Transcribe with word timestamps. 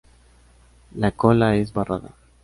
La 0.95 1.11
cola 1.11 1.55
es 1.57 1.73
barrada. 1.73 2.15